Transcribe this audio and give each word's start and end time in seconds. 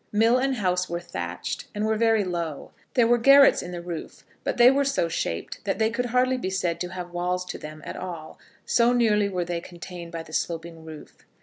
Mill 0.11 0.39
and 0.39 0.55
house 0.55 0.89
were 0.89 0.99
thatched, 0.99 1.67
and 1.75 1.85
were 1.85 1.95
very 1.95 2.23
low. 2.23 2.71
There 2.95 3.05
were 3.05 3.19
garrets 3.19 3.61
in 3.61 3.71
the 3.71 3.83
roof, 3.83 4.25
but 4.43 4.57
they 4.57 4.71
were 4.71 4.83
so 4.83 5.07
shaped 5.07 5.63
that 5.65 5.77
they 5.77 5.91
could 5.91 6.07
hardly 6.07 6.37
be 6.37 6.49
said 6.49 6.79
to 6.79 6.89
have 6.93 7.11
walls 7.13 7.45
to 7.45 7.59
them 7.59 7.83
at 7.85 7.95
all, 7.95 8.39
so 8.65 8.93
nearly 8.93 9.29
were 9.29 9.45
they 9.45 9.61
contained 9.61 10.11
by 10.11 10.23
the 10.23 10.33
sloping 10.33 10.83
roof. 10.83 11.19